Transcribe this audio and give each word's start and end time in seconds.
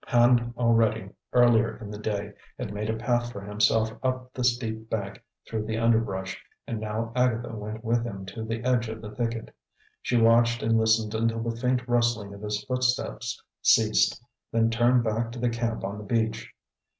Hand 0.07 0.55
already, 0.57 1.11
earlier 1.31 1.77
in 1.77 1.91
the 1.91 1.99
day, 1.99 2.33
had 2.57 2.73
made 2.73 2.89
a 2.89 2.95
path 2.97 3.31
for 3.31 3.39
himself 3.39 3.91
up 4.01 4.33
the 4.33 4.43
steep 4.43 4.89
bank 4.89 5.21
through 5.47 5.63
the 5.63 5.77
underbrush, 5.77 6.43
and 6.65 6.79
now 6.79 7.13
Agatha 7.15 7.55
went 7.55 7.83
with 7.83 8.03
him 8.03 8.25
to 8.25 8.43
the 8.43 8.63
edge 8.63 8.89
of 8.89 8.99
the 8.99 9.11
thicket. 9.11 9.55
She 10.01 10.17
watched 10.19 10.63
and 10.63 10.75
listened 10.79 11.13
until 11.13 11.43
the 11.43 11.55
faint 11.55 11.87
rustling 11.87 12.33
of 12.33 12.41
his 12.41 12.63
footsteps 12.63 13.39
ceased, 13.61 14.19
then 14.51 14.71
turned 14.71 15.03
back 15.03 15.31
to 15.33 15.39
the 15.39 15.49
camp 15.49 15.83
on 15.83 15.99
the 15.99 16.03
beach. 16.03 16.49